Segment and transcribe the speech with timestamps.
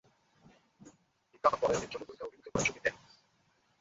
[1.35, 2.97] ইকরামা পলায়নের জন্য পরিখা অভিমুখে ঘোড়া ছুটিয়ে দেয়।